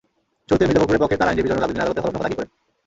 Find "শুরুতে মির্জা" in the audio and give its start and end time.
0.47-0.81